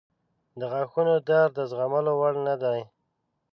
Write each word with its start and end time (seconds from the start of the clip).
•د 0.59 0.61
غاښونو 0.71 1.13
درد 1.29 1.51
د 1.57 1.59
زغملو 1.71 2.13
وړ 2.19 2.33
نه 2.47 2.55
دی. 2.63 2.79